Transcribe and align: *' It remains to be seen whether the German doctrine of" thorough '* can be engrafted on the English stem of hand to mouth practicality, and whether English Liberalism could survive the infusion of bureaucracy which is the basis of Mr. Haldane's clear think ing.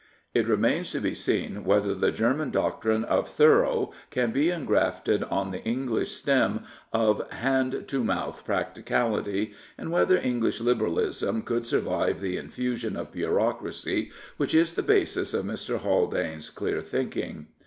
*' 0.21 0.33
It 0.33 0.47
remains 0.47 0.89
to 0.93 0.99
be 0.99 1.13
seen 1.13 1.63
whether 1.63 1.93
the 1.93 2.11
German 2.11 2.49
doctrine 2.49 3.03
of" 3.03 3.29
thorough 3.37 3.91
'* 4.01 4.09
can 4.09 4.31
be 4.31 4.49
engrafted 4.49 5.21
on 5.25 5.51
the 5.51 5.63
English 5.63 6.11
stem 6.13 6.61
of 6.91 7.29
hand 7.29 7.83
to 7.85 8.03
mouth 8.03 8.41
practicality, 8.43 9.53
and 9.77 9.91
whether 9.91 10.17
English 10.17 10.59
Liberalism 10.59 11.43
could 11.43 11.67
survive 11.67 12.19
the 12.19 12.35
infusion 12.37 12.95
of 12.97 13.11
bureaucracy 13.11 14.11
which 14.37 14.55
is 14.55 14.73
the 14.73 14.81
basis 14.81 15.35
of 15.35 15.45
Mr. 15.45 15.77
Haldane's 15.77 16.49
clear 16.49 16.81
think 16.81 17.15
ing. 17.15 17.47